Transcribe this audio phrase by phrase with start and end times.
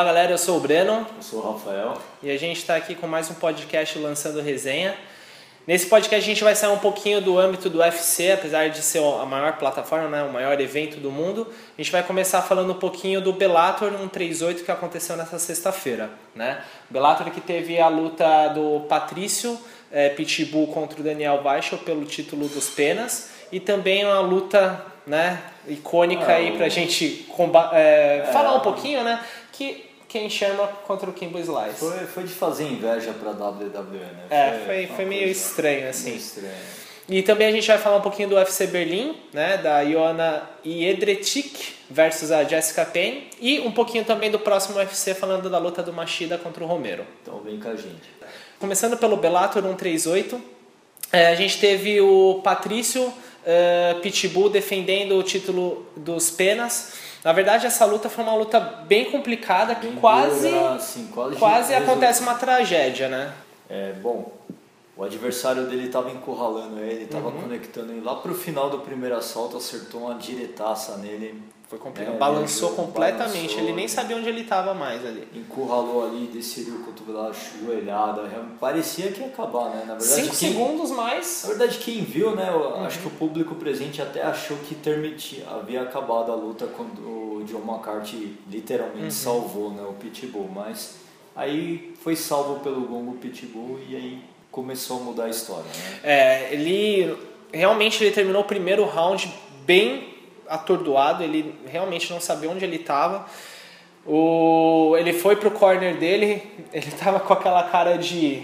[0.00, 1.06] Fala galera, eu sou o Breno.
[1.14, 1.92] Eu sou o Rafael.
[2.22, 4.96] E a gente está aqui com mais um podcast lançando resenha.
[5.66, 9.02] Nesse podcast a gente vai sair um pouquinho do âmbito do UFC, apesar de ser
[9.02, 11.46] a maior plataforma, né, o maior evento do mundo.
[11.76, 16.08] A gente vai começar falando um pouquinho do Bellator 138 que aconteceu nessa sexta-feira.
[16.34, 16.62] Né?
[16.88, 19.60] O Bellator que teve a luta do Patrício
[19.92, 25.42] é, Pitbull contra o Daniel Weichel pelo título dos penas e também uma luta né,
[25.68, 27.26] icônica ah, aí pra gente
[27.74, 29.22] é, é, falar um pouquinho, né?
[29.52, 31.78] Que quem chama contra o Kimbo Slice.
[31.78, 34.26] Foi, foi de fazer inveja pra WWE, né?
[34.28, 36.10] É, foi, foi, foi meio estranho, assim.
[36.10, 36.52] Meio estranho.
[37.08, 41.74] E também a gente vai falar um pouquinho do UFC Berlim, né, da Iona Iedretic
[41.88, 45.92] versus a Jessica Payne e um pouquinho também do próximo UFC falando da luta do
[45.92, 47.04] Machida contra o Romero.
[47.22, 48.10] Então vem com a gente.
[48.60, 50.40] Começando pelo Bellator 138,
[51.12, 56.92] é, a gente teve o Patrício uh, Pitbull defendendo o título dos penas.
[57.24, 61.36] Na verdade, essa luta foi uma luta bem complicada que bem quase, dura, assim, quase,
[61.36, 63.32] quase acontece uma tragédia, né?
[63.68, 64.32] É, bom,
[64.96, 67.42] o adversário dele estava encurralando ele, estava uhum.
[67.42, 68.00] conectando ele.
[68.00, 71.42] Lá pro final do primeiro assalto, acertou uma diretaça nele.
[71.70, 72.16] Foi complicado.
[72.16, 73.34] É, balançou completamente.
[73.34, 75.28] Balançou, ele nem sabia onde ele estava mais ali.
[75.32, 77.32] Encurralou ali, desceriu o cotovelo,
[77.64, 78.28] joelhada.
[78.58, 79.84] Parecia que ia acabar, né?
[79.86, 81.42] Na verdade, Cinco quem, segundos mais.
[81.44, 82.50] Na verdade, quem viu, né?
[82.50, 82.84] Uhum.
[82.84, 87.44] Acho que o público presente até achou que termitia, havia acabado a luta quando o
[87.46, 89.10] John McCarthy literalmente uhum.
[89.12, 90.50] salvou né, o Pitbull.
[90.52, 90.96] Mas
[91.36, 96.00] aí foi salvo pelo gongo Pitbull e aí começou a mudar a história, né?
[96.02, 97.16] É, ele
[97.52, 99.32] realmente ele terminou o primeiro round
[99.64, 100.19] bem
[100.50, 103.24] atordoado, ele realmente não sabia onde ele estava.
[104.04, 106.42] O, ele foi pro corner dele,
[106.74, 108.42] ele estava com aquela cara de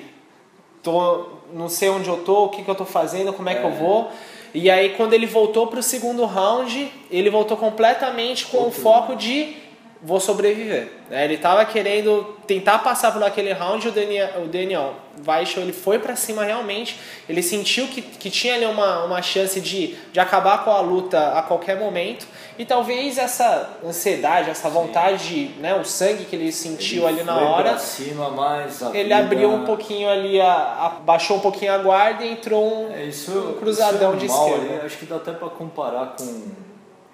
[0.83, 3.57] tô, não sei onde eu tô, o que, que eu tô fazendo, como é, é.
[3.57, 3.75] que eu é.
[3.75, 4.11] vou.
[4.55, 8.79] E aí quando ele voltou pro segundo round, ele voltou completamente com Outro.
[8.79, 9.66] o foco de
[10.03, 10.89] vou sobreviver.
[11.11, 11.25] Né?
[11.25, 14.95] Ele estava querendo tentar passar por aquele round, o Daniel, o Daniel
[15.27, 16.99] Weichel, ele foi para cima realmente,
[17.29, 21.33] ele sentiu que, que tinha ali uma, uma chance de, de acabar com a luta
[21.33, 22.27] a qualquer momento,
[22.59, 25.55] e talvez essa ansiedade, essa vontade, Sim.
[25.59, 29.19] né, o sangue que ele sentiu ele ali na hora, cima mais ele vida...
[29.19, 33.05] abriu um pouquinho ali, a, a, baixou um pouquinho a guarda e entrou um, é,
[33.05, 34.75] isso, um cruzadão isso é de esquerda.
[34.75, 36.67] Ali, acho que dá até para comparar com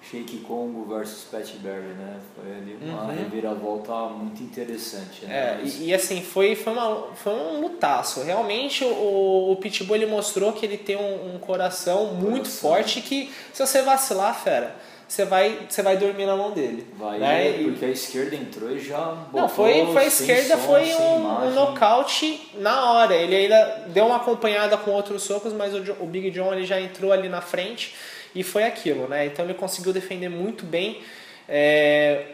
[0.09, 2.17] Shake Congo versus Pat Barry, né?
[2.35, 3.15] Foi ali uma uhum.
[3.15, 5.25] reviravolta muito interessante.
[5.25, 5.33] Né?
[5.33, 8.21] É, e, e, assim, foi, foi, uma, foi um lutaço.
[8.21, 12.69] Realmente o, o Pitbull ele mostrou que ele tem um, um coração muito coração.
[12.69, 14.75] forte que se você vacilar, fera,
[15.07, 16.85] você vai, você vai dormir na mão dele.
[16.97, 17.63] Vai, né?
[17.63, 21.45] porque a esquerda entrou e já botou Não, foi, foi a esquerda, som, foi um,
[21.45, 23.15] um, nocaute na hora.
[23.15, 26.79] Ele ainda deu uma acompanhada com outros socos, mas o, o Big John ele já
[26.81, 27.93] entrou ali na frente
[28.35, 29.25] e foi aquilo, né?
[29.25, 31.01] Então ele conseguiu defender muito bem.
[31.47, 32.25] É,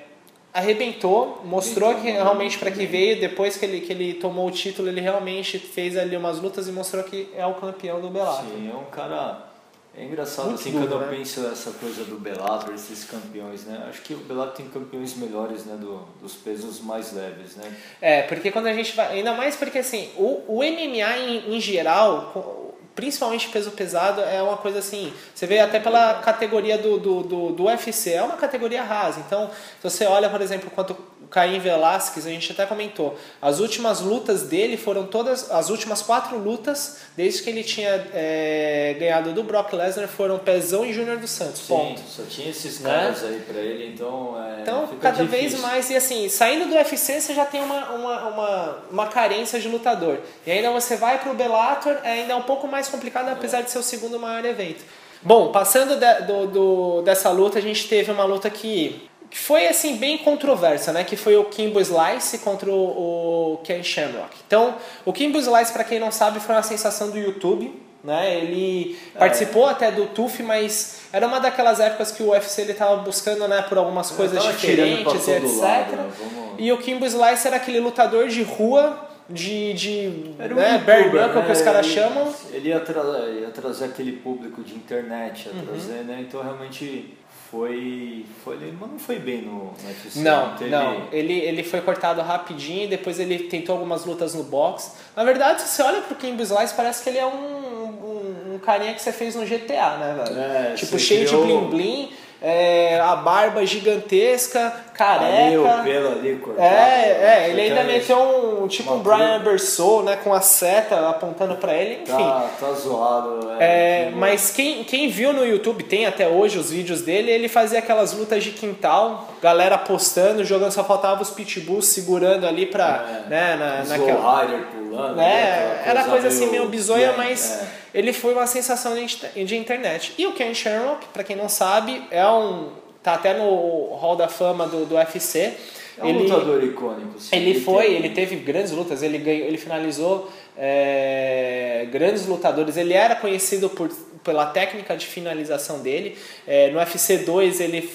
[0.53, 4.87] arrebentou, mostrou que realmente para que veio, depois que ele, que ele tomou o título,
[4.87, 8.45] ele realmente fez ali umas lutas e mostrou que é o campeão do Bellator.
[8.45, 9.49] Sim, é um cara
[9.97, 11.07] é engraçado Muito assim, duro, quando né?
[11.07, 13.85] eu penso essa coisa do Bellator, esses campeões, né?
[13.89, 15.75] Acho que o Bellator tem campeões melhores, né?
[15.75, 17.75] Do, dos pesos mais leves, né?
[17.99, 19.17] É, porque quando a gente vai...
[19.17, 22.59] Ainda mais porque, assim, o, o MMA em, em geral,
[22.99, 25.13] principalmente peso pesado, é uma coisa assim.
[25.33, 29.21] Você vê até pela categoria do, do, do, do UFC, é uma categoria rasa.
[29.25, 30.97] Então, se você olha, por exemplo, quanto
[31.29, 36.38] Caim Velasquez, a gente até comentou, as últimas lutas dele foram todas, as últimas quatro
[36.38, 41.29] lutas, desde que ele tinha é, ganhado do Brock Lesnar, foram Pezão e Júnior dos
[41.29, 41.62] Santos.
[41.62, 42.01] Sim, ponto.
[42.01, 42.90] só tinha esses né?
[42.90, 43.29] caras né?
[43.29, 44.35] aí pra ele, então.
[44.44, 45.50] É, então, cada difícil.
[45.50, 49.59] vez mais, e assim, saindo do UFC, você já tem uma, uma, uma, uma carência
[49.59, 50.19] de lutador.
[50.46, 53.79] E ainda você vai pro Bellator, é ainda um pouco mais complicado, apesar de ser
[53.79, 54.84] o segundo maior evento.
[55.22, 59.67] Bom, passando de, do, do, dessa luta, a gente teve uma luta que, que foi
[59.67, 61.03] assim bem controversa, né?
[61.03, 64.35] Que foi o Kimbo Slice contra o, o Ken Shamrock.
[64.47, 64.75] Então,
[65.06, 67.72] o Kimbo Slice, para quem não sabe, foi uma sensação do YouTube.
[68.03, 68.37] Né?
[68.37, 69.20] Ele é.
[69.20, 73.46] participou até do TUF, mas era uma daquelas épocas que o UFC ele estava buscando
[73.46, 75.59] né, por algumas coisas diferentes e etc.
[75.59, 76.09] Lado, né?
[76.58, 81.09] E o Kimbo Slice era aquele lutador de rua de, de Era um né, bare
[81.09, 81.46] knuckle né?
[81.46, 82.34] que os caras chamam.
[82.52, 85.66] Ele ia, tra ia, trazer aquele público de internet, ia uhum.
[85.67, 86.26] trazer, né?
[86.28, 87.17] Então realmente
[87.49, 90.19] foi, foi mas não foi bem no, no UFC.
[90.19, 90.69] Não, não, teve...
[90.69, 94.96] não, Ele, ele foi cortado rapidinho, depois ele tentou algumas lutas no box.
[95.16, 98.59] Na verdade, se você olha pro Kimbo Slice, parece que ele é um, um, um
[98.59, 100.40] carinha que você fez no GTA, né, velho?
[100.40, 101.41] É, tipo, cheio criou...
[101.41, 102.11] de bling bling.
[102.41, 105.46] É, a barba gigantesca, careca.
[105.46, 106.67] Ali, o pelo ali cortado.
[106.67, 108.19] É, é, ele ainda meteu
[108.61, 112.11] um tipo um Brian Bersou, né, com a seta apontando pra ele, enfim.
[112.17, 113.49] Tá, tá zoado.
[113.59, 117.47] É, que- mas quem, quem viu no YouTube, tem até hoje os vídeos dele, ele
[117.47, 123.05] fazia aquelas lutas de quintal, galera apostando, jogando, só faltava os pitbulls segurando ali pra,
[123.25, 124.41] É, né, na, Os naquela...
[124.41, 125.16] Rider pulando.
[125.16, 127.67] né, aquela era coisa assim meio bizonha, yeah, mas é.
[127.93, 130.13] ele foi uma sensação de, de internet.
[130.17, 132.89] E o Ken Shamrock, pra quem não sabe, é um...
[133.03, 135.53] tá até no Hall da Fama do, do UFC.
[135.97, 137.19] É um lutador icônico.
[137.19, 137.35] sim.
[137.35, 142.78] Ele foi, tem- ele teve grandes lutas, ele ganhou, ele finalizou é, grandes lutadores.
[142.78, 143.90] Ele era conhecido por,
[144.23, 146.17] pela técnica de finalização dele.
[146.47, 147.90] É, no UFC 2 ele,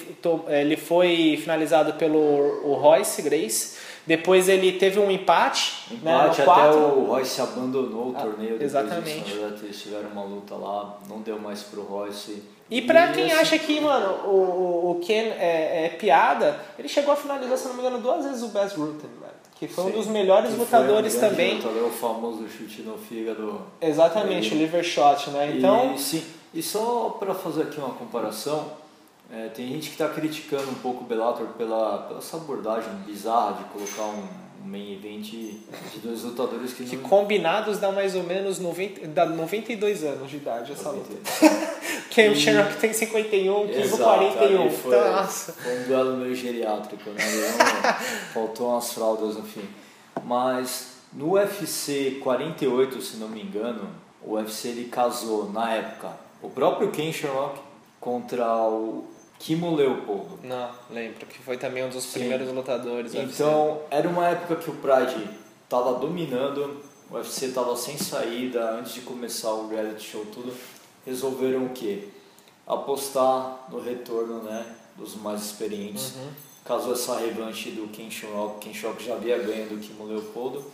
[0.49, 3.74] ele foi finalizado pelo o Royce Grace.
[4.07, 5.73] Depois ele teve um empate,
[6.03, 6.77] né, Empate, até 4.
[6.77, 8.51] o Royce abandonou o Ah, torneio.
[8.51, 9.19] depois exatamente.
[9.23, 9.35] disso.
[9.35, 12.43] Na verdade, eles tiveram uma luta lá, não deu mais pro Royce.
[12.69, 17.13] E pra quem assim, acha que, mano, o, o- Ken é, é piada, ele chegou
[17.13, 19.35] a finalizar, se não me engano, duas vezes o Best Rutten, velho.
[19.55, 21.55] Que foi um sim, dos melhores um lutadores também.
[21.57, 23.61] Lutador, o famoso chute no fígado.
[23.79, 25.53] Exatamente, o liver shot, né?
[25.57, 26.23] Então, E, sim,
[26.53, 28.65] e só para fazer aqui uma comparação,
[29.31, 33.53] é, tem gente que está criticando um pouco o Bellator pela, pela essa abordagem bizarra
[33.53, 34.23] de colocar um,
[34.63, 37.03] um main event de dois lutadores que, que não...
[37.09, 41.13] combinados dá mais ou menos 90, dá 92 anos de idade essa luta.
[41.41, 41.75] 90.
[42.11, 44.61] Ken E- Shamrock tem 51, Kimbo Exato, 41.
[44.61, 45.53] ali Foi, nossa.
[45.53, 47.23] foi um duelo meio geriátrico, né?
[48.33, 49.67] Faltou umas fraldas no fim.
[50.23, 53.89] Mas no UFC 48, se não me engano,
[54.21, 56.09] o UFC ele casou na época
[56.41, 57.59] o próprio Ken Shamrock
[57.99, 59.05] contra o
[59.45, 60.39] Kimo Leopoldo.
[60.41, 62.21] Não, lembro que foi também um dos Sim.
[62.21, 63.13] primeiros lutadores.
[63.13, 65.29] Então, era uma época que o Pride
[65.63, 66.81] estava dominando,
[67.11, 70.51] o UFC estava sem saída, antes de começar o reality show tudo,
[71.05, 72.07] resolveram o quê?
[72.65, 74.65] Apostar no retorno né,
[74.97, 76.15] dos mais experientes.
[76.65, 80.65] Casou essa revanche do Ken Shamrock, Ken Shamrock já havia ganho do Kimo Leopoldo,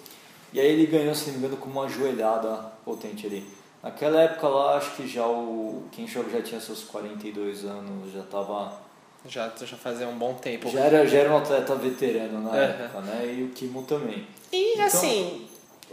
[0.54, 3.46] e aí ele ganhou, se não me engano, com uma joelhada potente ali.
[3.84, 8.20] Naquela época lá, acho que já o Ken Shamrock já tinha seus 42 anos, já
[8.20, 8.74] estava
[9.26, 10.70] já, já fazia um bom tempo.
[10.70, 12.56] já era, já era um atleta veterano na Uhum.
[12.58, 13.36] época, né?
[13.38, 14.26] E o Kimo também.
[14.52, 15.48] E Então, assim,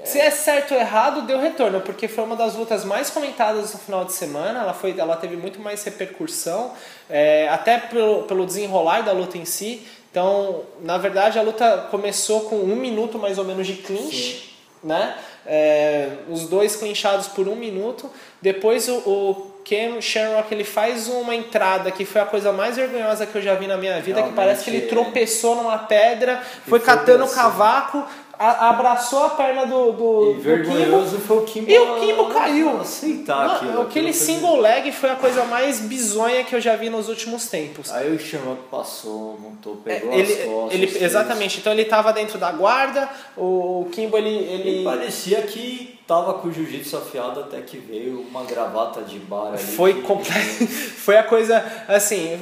[0.04, 3.78] se é certo ou errado, deu retorno, porque foi uma das lutas mais comentadas no
[3.78, 4.60] final de semana.
[4.62, 6.72] Ela, foi, ela teve muito mais repercussão,
[7.08, 9.86] é, até pelo, pelo desenrolar da luta em si.
[10.10, 15.16] Então, na verdade, a luta começou com um minuto mais ou menos de clinch, né?
[15.50, 18.10] É, os dois clinchados por um minuto.
[18.42, 23.26] Depois o, o Ken Shamrock ele faz uma entrada que foi a coisa mais vergonhosa
[23.26, 25.04] que eu já vi na minha vida, que parece que ele Realmente, é.
[25.04, 27.34] tropeçou numa pedra, foi foi catando o assim.
[27.34, 28.06] cavaco,
[28.38, 31.70] a- abraçou a perna do, do, E do vergonhoso foi o Kimbo.
[31.70, 32.80] E o Kimbo caiu.
[32.80, 33.82] Aceitar Mano, aquilo.
[33.82, 37.48] aquele foi- single leg foi a coisa mais bizonha que eu já vi nos últimos
[37.48, 37.90] tempos.
[37.92, 40.74] Aí o Shamrock passou, montou, É, pegou ele, as costas.
[40.80, 45.98] ele- exatamente, então ele tava dentro da guarda, o Kimbo ele, Ele ele parecia que
[46.06, 49.58] tava com o jiu-jitsu afiado até que veio uma gravata de bar ali.
[49.58, 50.66] foi que- completo.
[51.04, 52.40] foi a coisa assim,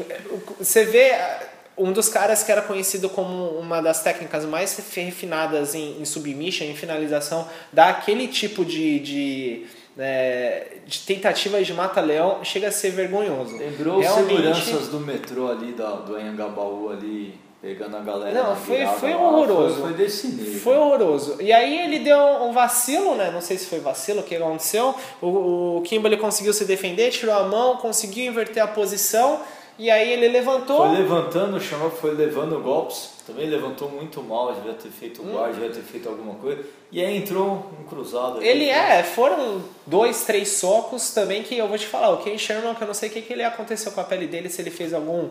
[0.59, 1.11] você vê
[1.79, 6.65] um dos caras que era conhecido como uma das técnicas mais refinadas em, em submission,
[6.65, 9.67] em finalização, dá aquele tipo de, de,
[9.99, 13.57] é, de tentativa de mata-leão, chega a ser vergonhoso.
[13.57, 18.77] Lembrou Realmente- seguranças do metrô ali, da, do Anhangabaú ali, pegando a galera Não, foi-
[18.79, 19.75] virada foi horroroso.
[19.75, 20.61] Foi, foi desse nível.
[20.61, 21.37] Foi horroroso.
[21.41, 23.31] E aí ele deu um vacilo, né?
[23.31, 24.95] Não sei se foi vacilo, o que aconteceu.
[25.21, 29.41] O, o Kimberly conseguiu se defender, tirou a mão, conseguiu inverter a posição.
[29.79, 30.79] E aí ele levantou.
[30.87, 35.33] Foi levantando, o foi levando golpes, também levantou muito mal, devia ter feito Hum.
[35.33, 36.65] guarda, devia ter feito alguma coisa.
[36.91, 38.39] E aí entrou um cruzado.
[38.39, 38.49] ali.
[38.49, 42.11] Ele é, foram dois, três socos também que eu vou te falar.
[42.11, 44.27] O Ken Sherman, que eu não sei o que, que ele aconteceu com a pele
[44.27, 45.29] dele, se ele fez algum.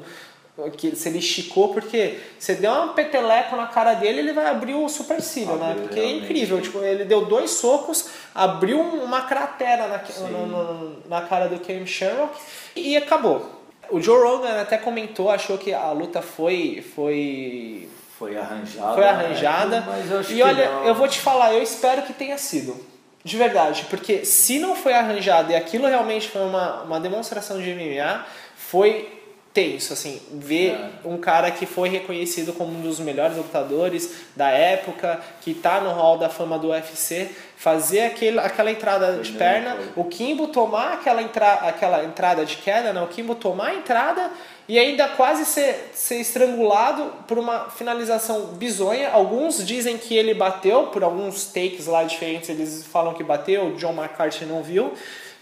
[0.78, 4.74] que- Se ele esticou, porque você deu um peteleco na cara dele, ele vai abrir
[4.74, 5.76] o supercílio, né?
[5.82, 6.24] Porque é realmente.
[6.24, 6.62] incrível.
[6.62, 11.86] Tipo, ele deu dois socos, abriu uma cratera na, no- no- na cara do Ken
[11.86, 12.40] Shamrock
[12.74, 13.46] e acabou.
[13.90, 17.88] O Joe Rogan até comentou, achou que a luta foi, foi
[18.18, 18.94] Foi arranjada.
[18.94, 19.82] foi arranjada.
[19.82, 20.18] né?
[20.20, 20.86] Acho e olha, não.
[20.86, 22.76] eu vou te falar, eu espero que tenha sido.
[23.24, 27.74] De verdade, porque se não foi arranjado e aquilo realmente foi uma, uma demonstração de
[27.74, 28.24] MMA,
[28.56, 29.15] foi
[29.56, 30.90] tenso, assim, ver É.
[31.08, 35.92] um cara que foi reconhecido como um dos melhores lutadores da época, que tá no
[35.92, 40.04] hall da fama do UFC, fazer aquele, aquela entrada Foi de perna, foi.
[40.04, 43.02] o Kimbo tomar aquela, entra, aquela entrada de queda, né?
[43.02, 44.30] o Kimbo tomar a entrada
[44.68, 49.10] e ainda quase ser, ser estrangulado por uma finalização bizonha.
[49.12, 53.76] Alguns dizem que ele bateu, por alguns takes lá diferentes eles falam que bateu, o
[53.78, 54.92] John McCarthy não viu.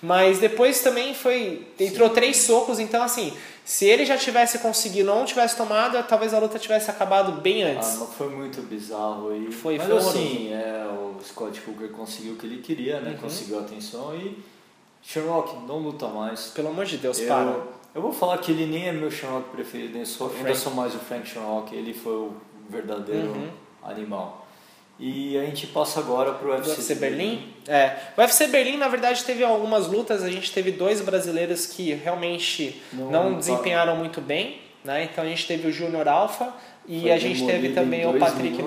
[0.05, 1.65] Mas depois também foi.
[1.79, 3.31] Entrou três socos, então assim,
[3.65, 7.95] Se ele já tivesse conseguido, não tivesse tomado, talvez a luta tivesse acabado bem antes.
[7.95, 9.33] Ah, mas foi muito bizarro.
[9.33, 9.51] E...
[9.51, 13.11] Foi, mas foi assim, é, o Scott Hooker conseguiu o que ele queria, né?
[13.11, 13.17] Uhum.
[13.17, 14.43] Conseguiu a atenção e
[15.01, 16.47] Shamrock não luta mais.
[16.47, 17.55] Pelo amor de Deus, eu, para.
[17.95, 20.93] Eu vou falar que ele nem é meu Shamrock preferido, eu sou, ainda sou mais
[20.95, 22.33] o Frank Shamrock, ele foi o
[22.69, 23.49] verdadeiro Uhum.
[23.83, 24.42] animal.
[24.99, 27.53] E a gente passa agora pro UFC, UFC Berlim?
[27.67, 27.93] É.
[28.15, 30.23] O UFC Berlim, na verdade, teve algumas lutas.
[30.23, 34.61] A gente teve dois brasileiros que realmente Não- não, desempenharam muito bem.
[34.83, 35.05] Né?
[35.05, 36.53] Então a gente teve o Júnior Alfa
[36.87, 38.57] e Foi a gente teve também o Patrick.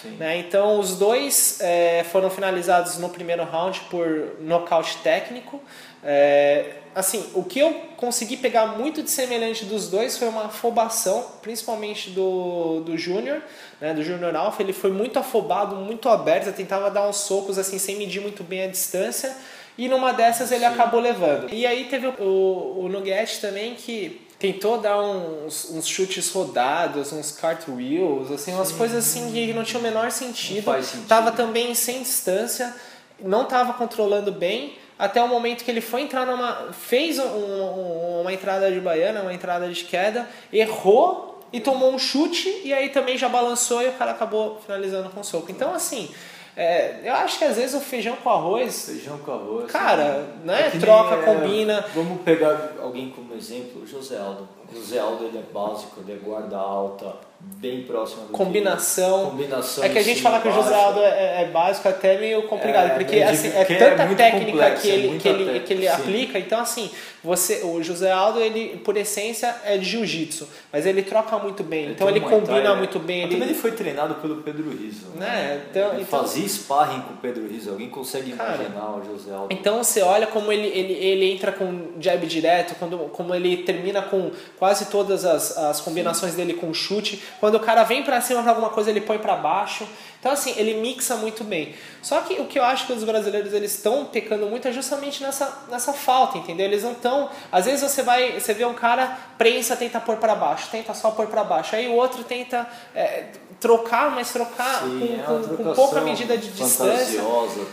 [0.00, 0.10] Sim.
[0.18, 0.38] Né?
[0.38, 5.60] Então os dois é, foram finalizados no primeiro round por nocaute técnico.
[6.04, 11.26] É, assim, o que eu consegui pegar muito de semelhante dos dois foi uma afobação,
[11.42, 13.42] principalmente do, do Júnior,
[13.80, 14.62] né, do Júnior Alpha.
[14.62, 18.64] Ele foi muito afobado, muito aberto, tentava dar uns socos assim sem medir muito bem
[18.64, 19.34] a distância.
[19.76, 20.72] E numa dessas ele Sim.
[20.72, 21.52] acabou levando.
[21.52, 27.32] E aí teve o, o Nugget também que tentou dar uns, uns chutes rodados, uns
[27.32, 30.70] cartwheels, assim, umas coisas assim que não tinham o menor sentido.
[30.70, 31.08] Não sentido.
[31.08, 32.74] Tava também sem distância,
[33.18, 36.68] não estava controlando bem, até o momento que ele foi entrar numa.
[36.72, 41.98] fez um- um- uma entrada de baiana, uma entrada de queda, errou e tomou um
[41.98, 45.50] chute, e aí também já balançou e o cara acabou finalizando com soco.
[45.50, 46.12] Então, assim,
[46.56, 48.86] é, eu acho que às vezes o feijão com arroz.
[48.86, 49.70] Feijão com arroz.
[49.70, 50.66] Cara, né?
[50.66, 51.84] É nem, Troca, é, combina.
[51.94, 54.48] Vamos pegar alguém como exemplo, o José Aldo.
[54.72, 57.14] O José Aldo ele é básico, ele é guarda alta,
[57.56, 59.30] bem próximo do Combinação.
[59.30, 59.84] Combinação.
[59.84, 60.74] É que a gente fala que o José.
[60.74, 64.50] Aldo é, é básico até meio complicado, É, porque assim, é é tanta muito técnica
[64.50, 65.88] complexo, que é ele, que ele, que ele sim.
[65.88, 66.90] aplica, então assim,
[67.22, 71.90] você, o José Aldo, ele, por essência, é de jiu-jitsu, mas ele troca muito bem,
[71.90, 73.22] então ele um Muay combina Thai, muito bem.
[73.22, 75.06] Ele, também ele foi treinado pelo Pedro Rizzo.
[75.14, 77.70] Né, então- ele então- fazia sparring com o Pedro Rizzo.
[77.70, 79.46] Alguém consegue Cara, imaginar o José Aldo?
[79.54, 84.02] Então você olha como ele, ele, ele entra com jab direto, quando, como ele termina
[84.02, 87.22] com quase todas as, as combinações dele com chute.
[87.40, 89.86] Quando o cara vem pra cima pra alguma coisa, ele põe pra baixo.
[90.18, 91.74] Então assim, ele mixa muito bem.
[92.00, 95.22] Só que o que eu acho que os brasileiros eles estão pecando muito é justamente
[95.22, 96.64] nessa, nessa falta, entendeu?
[96.64, 97.28] Eles não estão.
[97.52, 101.10] Às vezes você vai, você vê um cara prensa, tenta pôr pra baixo, tenta só
[101.10, 101.76] pôr pra baixo.
[101.76, 103.24] Aí o outro tenta é,
[103.60, 107.20] trocar, mas trocar Sim, com, é com- pouca medida de distância.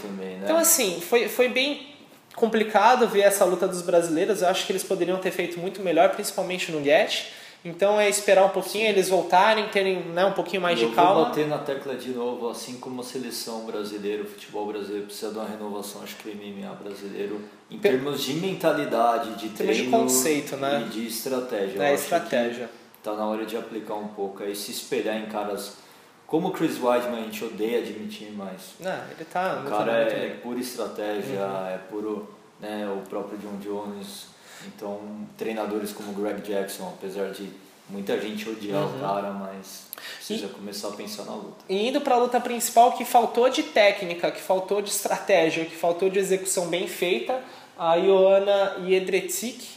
[0.02, 0.42] também, né?
[0.44, 1.88] Então, assim, foi, foi bem
[2.36, 4.42] complicado ver essa luta dos brasileiros.
[4.42, 7.28] Eu acho que eles poderiam ter feito muito melhor, principalmente no Get.
[7.64, 11.04] Então é esperar um pouquinho, eles voltarem, terem né, um pouquinho mais eu de vou
[11.06, 11.26] calma.
[11.26, 15.38] bater na tecla de novo, assim como a seleção brasileira, o futebol brasileiro precisa de
[15.38, 17.40] uma renovação, acho que o MMA brasileiro,
[17.70, 20.86] em Pe- termos de mentalidade, de termos de treino conceito, né?
[20.88, 21.78] e de estratégia.
[21.78, 22.70] Eu É, estratégia.
[23.04, 25.78] Tá na hora de aplicar um pouco, aí se espelhar em caras
[26.26, 30.30] como o Chris Weidman, a gente odeia admitir, mas Não, ele tá o cara é,
[30.30, 30.38] bem.
[30.38, 31.40] pura estratégia,
[31.70, 32.28] é puro
[32.60, 34.31] né, o próprio John Jones.
[34.68, 35.00] Então,
[35.38, 37.50] treinadores como Greg Jackson, apesar de
[37.90, 38.98] muita gente odiar Uhum.
[38.98, 39.88] o cara, mas
[40.18, 41.58] precisa começar a pensar na luta.
[41.68, 45.76] E indo para a luta principal, que faltou de técnica, que faltou de estratégia, que
[45.76, 47.40] faltou de execução bem feita,
[47.78, 49.68] a Ioana Jedrzejczyk.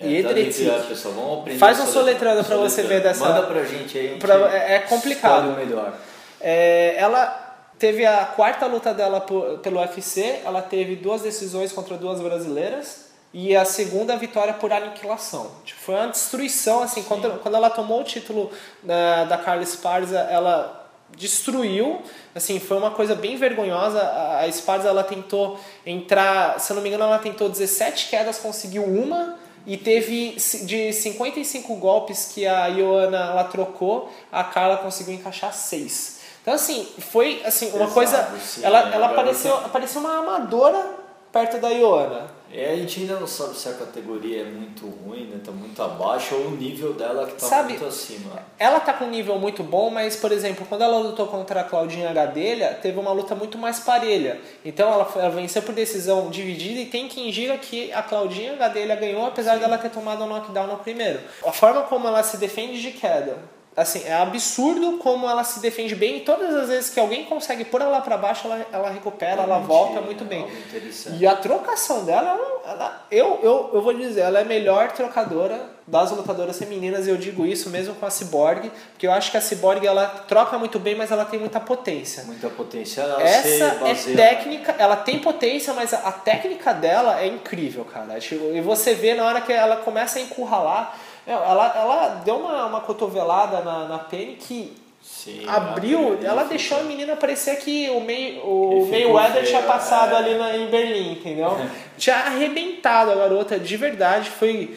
[0.00, 0.44] É, tá Jedrzejczyk.
[0.46, 2.42] difícil, é, pessoal, vamos aprender Faz um soletrando.
[2.42, 4.16] soletrando pra você ver dessa- Manda pra gente aí.
[4.18, 5.56] Pra- é- é complicado.
[5.56, 5.94] melhor.
[6.40, 7.46] É, ela
[7.78, 13.07] teve a quarta luta dela po- pelo UFC, ela teve duas decisões contra duas brasileiras
[13.32, 15.50] e a segunda vitória por aniquilação.
[15.64, 18.50] Tipo, foi uma destruição, assim, quando, quando ela tomou o título
[18.82, 22.00] da, da Carla Esparza, ela destruiu,
[22.34, 24.00] assim, foi uma coisa bem vergonhosa.
[24.00, 28.38] A, a Esparza, ela tentou entrar, se eu não me engano, ela tentou 17 quedas,
[28.38, 35.12] conseguiu uma, e teve de 55 golpes que a Ioana ela trocou, a Carla conseguiu
[35.14, 36.18] encaixar 6.
[36.40, 38.94] Então assim, foi assim, uma Pesado, coisa, sim, ela né?
[38.94, 40.94] ela Agora pareceu, você- pareceu uma amadora
[41.30, 42.37] perto da Ioana.
[42.50, 45.38] É, a gente ainda não sabe se a categoria é muito ruim, né?
[45.44, 48.42] Tá muito abaixo, ou o nível dela que tá Sabe- muito acima.
[48.58, 51.64] Ela tá com um nível muito bom, mas, por exemplo, quando ela lutou contra a
[51.64, 54.40] Claudinha Gadelha, teve uma luta muito mais parelha.
[54.64, 58.96] Então ela, ela venceu por decisão dividida e tem quem diga que a Claudinha Gadelha
[58.96, 61.20] ganhou, apesar dela ter tomado um knockdown no primeiro.
[61.46, 63.36] A forma como ela se defende de queda,
[63.80, 67.64] assim, é absurdo como ela se defende bem e todas as vezes que alguém consegue
[67.64, 70.42] pôr ela pra baixo, ela, ela recupera, ela volta muito é bem.
[70.46, 71.16] interessante.
[71.18, 74.92] E a trocação dela, ela- ela- eu, eu, eu vou dizer, ela é a melhor
[74.92, 79.30] trocadora das lutadoras femininas, e eu digo isso mesmo com a Cyborg, porque eu acho
[79.30, 82.24] que a Cyborg ela troca muito bem, mas ela tem muita potência.
[82.24, 83.08] Muita potencial.
[83.08, 88.20] Ela Essa é técnica, ela tem potência, mas a, a técnica dela é incrível, cara.
[88.20, 90.94] Tipo, E você vê na hora que ela começa a encurralar,
[91.32, 96.78] ela, ela deu uma, uma cotovelada na, na Penny que Sim, abriu, ela fica- deixou
[96.80, 100.16] a menina parecer que o meio o Mayweather tinha passado é.
[100.16, 101.56] ali na, em Berlim, entendeu?
[101.96, 104.76] tinha arrebentado a garota de verdade, foi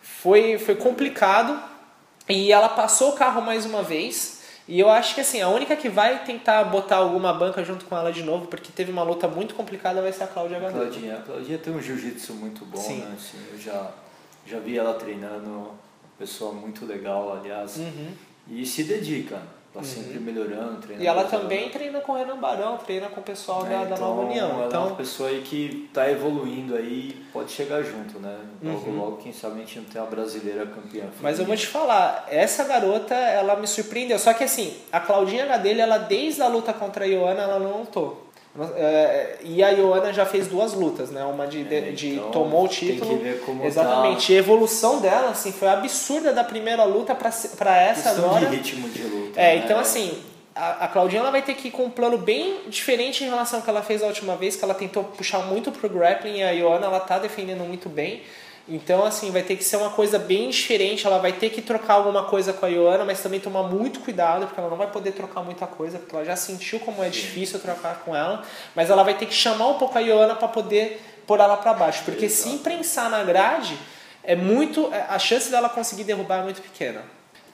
[0.00, 1.60] foi, foi complicado
[2.28, 4.36] e ela passou o carro mais uma vez.
[4.68, 7.96] E eu acho que assim, a única que vai tentar botar alguma banca junto com
[7.96, 10.80] ela de novo, porque teve uma luta muito complicada, vai ser a Cláudia Gadelha.
[10.80, 12.98] Claudinha, a Claudinha tem um jiu-jitsu muito bom, Sim.
[13.02, 13.14] né?
[13.16, 13.90] Assim, eu já,
[14.44, 15.70] já vi ela treinando,
[16.18, 17.76] pessoa muito legal, aliás.
[17.76, 18.12] Uhum.
[18.48, 19.40] E se dedica.
[19.76, 20.24] Tá sempre uhum.
[20.24, 21.04] melhorando, treinando.
[21.04, 23.96] E ela também treina com o Renan Barão, treina com o pessoal é, da, da
[23.98, 24.48] Nova União.
[24.48, 24.84] Ela então...
[24.84, 28.38] é uma pessoa aí que tá evoluindo aí pode chegar junto, né?
[28.62, 28.98] Logo, uhum.
[28.98, 31.04] logo, quem sabe a gente não tem uma brasileira campeã.
[31.20, 34.18] Mas eu vou te falar, essa garota, ela me surpreendeu.
[34.18, 37.80] Só que assim, a Claudinha Gadelha, ela desde a luta contra a Ioana, ela não
[37.80, 38.25] lutou.
[38.76, 41.24] É, e a Ioana já fez duas lutas, né?
[41.24, 43.20] Uma de, de, de então, tomou o título.
[43.64, 44.26] exatamente.
[44.26, 44.32] Tá.
[44.32, 48.46] E a evolução dela, assim, foi absurda da primeira luta para essa Questão agora.
[48.46, 49.40] de ritmo de luta.
[49.40, 49.62] É, né?
[49.64, 50.18] então assim,
[50.54, 53.58] a, a Claudinha ela vai ter que ir com um plano bem diferente em relação
[53.58, 56.42] ao que ela fez a última vez, que ela tentou puxar muito pro grappling e
[56.42, 58.22] a Ioana ela tá defendendo muito bem.
[58.68, 61.06] Então, assim, vai ter que ser uma coisa bem diferente.
[61.06, 64.46] Ela vai ter que trocar alguma coisa com a Ioana, mas também tomar muito cuidado,
[64.46, 67.60] porque ela não vai poder trocar muita coisa, porque ela já sentiu como é difícil
[67.60, 68.42] trocar com ela.
[68.74, 71.74] Mas ela vai ter que chamar um pouco a Ioana para poder pôr ela para
[71.74, 72.48] baixo, porque Exato.
[72.48, 73.78] se imprensar na grade,
[74.24, 74.92] é muito.
[74.92, 77.02] É, a chance dela conseguir derrubar é muito pequena.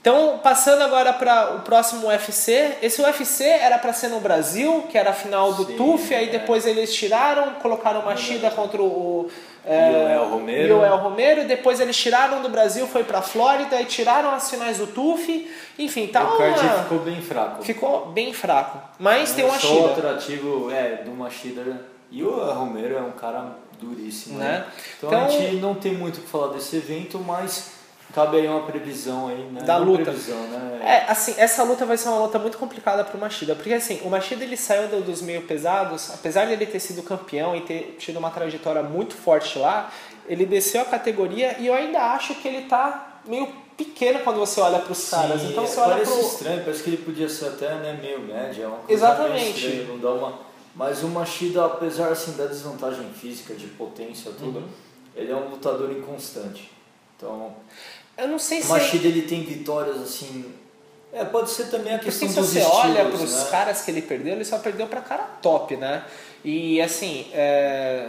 [0.00, 2.78] Então, passando agora para o próximo UFC.
[2.83, 6.28] Esse UFC era para ser no Brasil, que era a final do Sim, TUF, aí
[6.28, 6.31] é.
[6.31, 9.31] depois eles tiraram, colocaram Machida contra o
[9.64, 10.75] é, o Romero.
[10.75, 11.47] Yoel Romero.
[11.47, 15.50] Depois eles tiraram do Brasil, foi para Flórida e tiraram as finais do TUF.
[15.78, 16.83] Enfim, tá O card uma...
[16.83, 17.62] ficou bem fraco.
[17.62, 18.81] Ficou bem fraco.
[18.99, 19.75] Mas Não tem o Machida.
[19.75, 21.92] O atrativo é, do Machida.
[22.11, 24.45] E o Romero é um cara duríssimo, né?
[24.45, 24.66] né?
[24.99, 27.81] Então, então, a gente não tem muito o que falar desse evento, mas
[28.12, 29.62] Cabe aí uma previsão aí, né?
[29.62, 30.04] Da uma luta.
[30.04, 30.81] Previsão, né?
[30.85, 34.11] É, assim, essa luta vai ser uma luta muito complicada pro Machida, porque assim, o
[34.11, 38.19] Machida ele saiu dos meio pesados, apesar de ele ter sido campeão e ter tido
[38.19, 39.90] uma trajetória muito forte lá,
[40.28, 44.61] ele desceu a categoria e eu ainda acho que ele tá meio pequeno quando você
[44.61, 45.42] olha para os caras.
[45.45, 46.21] Então você olha parece pro...
[46.21, 49.66] estranho, parece que ele podia ser até né, meio médio, é uma coisa Exatamente.
[49.66, 50.38] Estranho, não dá uma...
[50.75, 54.69] Mas o Machida, apesar assim da desvantagem física, de potência, tudo, uhum.
[55.15, 56.71] ele é um lutador inconstante.
[57.17, 57.54] Então,
[58.18, 58.68] eu não sei o se.
[58.68, 60.52] O Machida ele tem vitórias assim.
[61.12, 63.50] É, pode ser também a questão Porque se você estilos, olha para os né?
[63.50, 66.04] caras que ele perdeu, ele só perdeu para cara top, né?
[66.42, 68.08] E assim, é...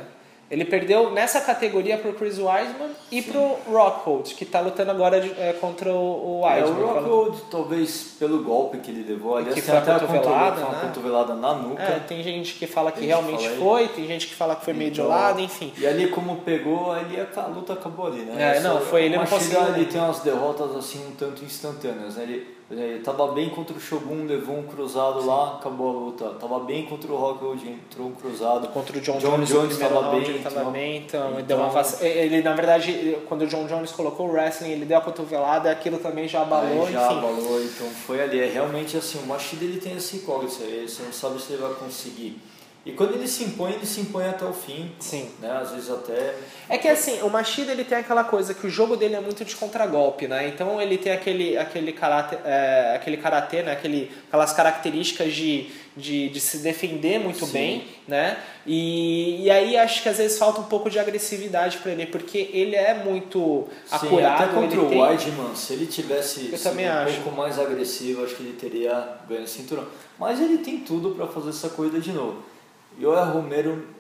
[0.54, 3.32] Ele perdeu nessa categoria pro Chris Wiseman e Sim.
[3.32, 6.80] pro Rockhold, que está lutando agora de, é, contra o, Wiseman.
[6.80, 10.70] É, o Rockhold, talvez pelo golpe que ele levou, aliás, que foi até cotovelada, uma
[10.70, 10.82] né?
[10.84, 11.82] cotovelada na nuca.
[11.82, 14.74] É, tem gente que fala que tem realmente foi, tem gente que fala que foi
[14.74, 15.74] meio de lado, enfim.
[15.76, 18.58] E ali como pegou, ali a luta acabou ali, né?
[18.58, 19.60] É, não, foi ele não conseguiu.
[19.76, 22.24] Ele tem umas derrotas assim um tanto instantâneas, né?
[22.24, 25.28] Ele ele tava bem contra o Shogun, levou um cruzado Sim.
[25.28, 26.30] lá, acabou a luta.
[26.40, 28.68] Tava bem contra o Rockwood, entrou um cruzado.
[28.70, 31.70] Contra o John, John Jones, Jones tava bem, ele tava bem, então, então, deu uma
[31.70, 32.02] vac...
[32.02, 36.00] ele na verdade, quando o John Jones colocou o wrestling, ele deu a cotovelada, aquilo
[36.00, 37.18] também já abalou, já enfim.
[37.18, 38.40] abalou, então foi ali.
[38.40, 41.74] É realmente assim, o Machida ele tem esse incógnito, você não sabe se ele vai
[41.74, 42.42] conseguir
[42.86, 44.92] e quando ele se impõe, ele se impõe até o fim.
[45.00, 45.30] Sim.
[45.40, 45.50] Né?
[45.50, 46.36] Às vezes até.
[46.68, 49.46] É que assim, o Machida ele tem aquela coisa que o jogo dele é muito
[49.46, 50.50] de contragolpe, né?
[50.50, 53.72] Então ele tem aquele, aquele karatê, é, aquele karatê, né?
[53.72, 57.54] Aquele, aquelas características de, de, de se defender muito Sim.
[57.54, 58.38] bem, né?
[58.68, 62.50] E, e aí acho que às vezes falta um pouco de agressividade para ele, porque
[62.52, 64.44] ele é muito Sim, acurado.
[64.44, 65.02] Até contra o tem...
[65.02, 67.22] Weidman, se ele tivesse Eu também um acho.
[67.22, 69.86] pouco mais agressivo, acho que ele teria ganho cinturão.
[70.20, 72.52] Mas ele tem tudo para fazer essa corrida de novo.
[72.98, 73.94] E o Romero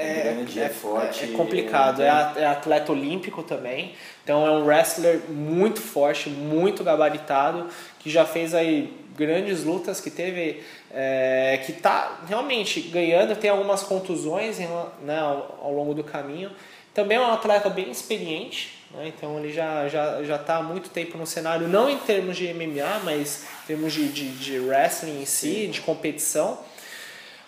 [0.00, 1.24] é, grande, é, é forte.
[1.24, 3.94] É complicado, é, é atleta olímpico também.
[4.24, 10.10] Então é um wrestler muito forte, muito gabaritado, que já fez aí grandes lutas, que
[10.10, 10.62] teve.
[10.92, 16.50] É, que está realmente ganhando, tem algumas contusões né, ao, ao, longo do caminho.
[16.92, 20.90] Também é um atleta bem experiente, né, então ele já já já está há muito
[20.90, 25.22] tempo no cenário, não em termos de MMA, mas em termos de, de, de wrestling
[25.22, 25.70] em si, Sim.
[25.70, 26.58] de competição.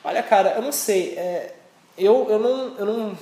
[0.05, 1.15] Olha, cara, eu não sei.
[1.17, 1.55] É,
[1.97, 2.77] eu, eu não.
[2.79, 3.19] Eu não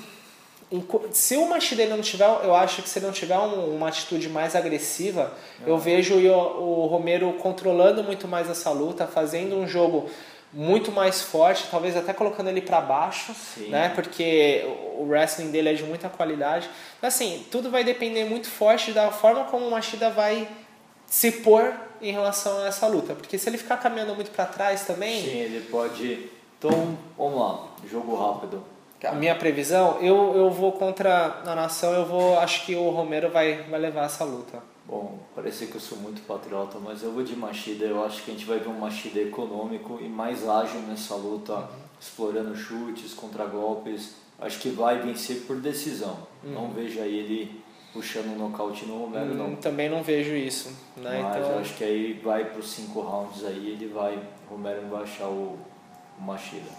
[1.11, 4.29] se o Machida não tiver, eu acho que se ele não tiver um, uma atitude
[4.29, 5.33] mais agressiva,
[5.67, 10.09] eu vejo o, o Romero controlando muito mais essa luta, fazendo um jogo
[10.53, 13.69] muito mais forte, talvez até colocando ele para baixo, Sim.
[13.69, 13.91] né?
[13.95, 14.65] Porque
[14.97, 16.71] o wrestling dele é de muita qualidade.
[17.03, 20.49] Assim, tudo vai depender muito forte da forma como o Machida vai
[21.07, 24.87] se pôr em relação a essa luta, porque se ele ficar caminhando muito para trás
[24.87, 28.63] também, Sim, ele pode então, vamos lá, jogo rápido.
[29.03, 33.31] A minha previsão, eu, eu vou contra a nação, eu vou, acho que o Romero
[33.31, 34.63] vai, vai levar essa luta.
[34.87, 37.87] Bom, parece que eu sou muito patriota, mas eu vou de Machida.
[37.87, 41.55] Eu acho que a gente vai ver um Machida econômico e mais ágil nessa luta,
[41.55, 41.67] uhum.
[41.99, 44.17] explorando chutes, contra-golpes.
[44.39, 46.19] Acho que vai vencer por decisão.
[46.45, 46.53] Uhum.
[46.53, 47.63] Não vejo aí ele
[47.95, 49.47] puxando um nocaute no Romero, não.
[49.47, 50.69] Hum, também não vejo isso.
[50.97, 51.23] Né?
[51.23, 51.59] Mas então...
[51.59, 54.19] acho que aí vai para os cinco rounds aí, ele vai,
[54.49, 55.59] Romero vai achar o
[56.21, 56.71] Machida.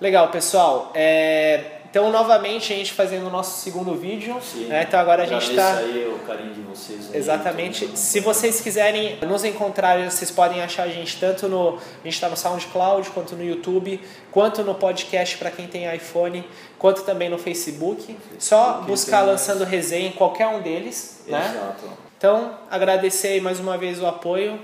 [0.00, 0.92] Legal, pessoal.
[0.94, 1.72] É...
[1.88, 4.36] Então, novamente, a gente fazendo o nosso segundo vídeo.
[4.42, 4.84] Sim, né?
[4.86, 5.78] Então, agora a gente está.
[5.78, 7.08] aí o carinho de vocês.
[7.10, 7.96] Aí, Exatamente.
[7.96, 11.76] Se vocês quiserem nos encontrar, vocês podem achar a gente tanto no.
[11.76, 13.98] A gente está no SoundCloud, quanto no YouTube,
[14.30, 16.46] quanto no podcast para quem tem iPhone,
[16.78, 18.02] quanto também no Facebook.
[18.02, 19.70] Facebook Só buscar lançando mais.
[19.70, 21.24] resenha em qualquer um deles.
[21.26, 21.50] Né?
[21.50, 21.86] Exato.
[22.18, 24.60] Então, agradecer mais uma vez o apoio.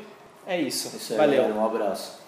[0.46, 0.94] É isso.
[0.94, 1.44] isso aí, Valeu.
[1.44, 2.21] Um abraço.